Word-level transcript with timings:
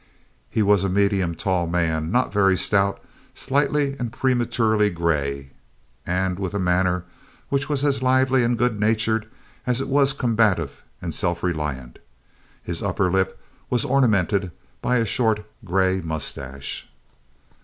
He 0.49 0.63
was 0.63 0.83
a 0.83 0.89
medium 0.89 1.35
tall 1.35 1.67
man, 1.67 2.09
not 2.09 2.33
very 2.33 2.57
stout, 2.57 2.99
slightly 3.35 3.95
and 3.99 4.11
prematurely 4.11 4.89
gray, 4.89 5.51
and 6.07 6.39
with 6.39 6.55
a 6.55 6.59
manner 6.59 7.05
which 7.49 7.69
was 7.69 7.83
as 7.83 8.01
lively 8.01 8.43
and 8.43 8.57
good 8.57 8.79
natured 8.79 9.29
as 9.67 9.79
it 9.79 9.87
was 9.87 10.13
combative 10.13 10.81
and 11.03 11.13
self 11.13 11.43
reliant. 11.43 11.99
His 12.63 12.81
upper 12.81 13.11
lip 13.11 13.39
was 13.69 13.85
ornamented 13.85 14.49
by 14.81 14.97
a 14.97 15.05
short, 15.05 15.45
gray 15.63 16.01
mustache. 16.01 16.89